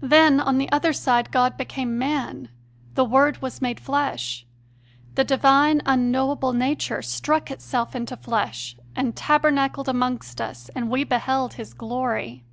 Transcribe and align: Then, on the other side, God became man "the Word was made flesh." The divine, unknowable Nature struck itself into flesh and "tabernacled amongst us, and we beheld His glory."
Then, 0.00 0.40
on 0.40 0.56
the 0.56 0.72
other 0.72 0.94
side, 0.94 1.30
God 1.30 1.58
became 1.58 1.98
man 1.98 2.48
"the 2.94 3.04
Word 3.04 3.42
was 3.42 3.60
made 3.60 3.78
flesh." 3.78 4.46
The 5.16 5.22
divine, 5.22 5.82
unknowable 5.84 6.54
Nature 6.54 7.02
struck 7.02 7.50
itself 7.50 7.94
into 7.94 8.16
flesh 8.16 8.76
and 8.96 9.14
"tabernacled 9.14 9.90
amongst 9.90 10.40
us, 10.40 10.70
and 10.74 10.88
we 10.88 11.04
beheld 11.04 11.52
His 11.60 11.74
glory." 11.74 12.46